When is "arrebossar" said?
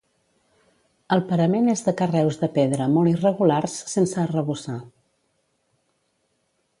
4.25-4.81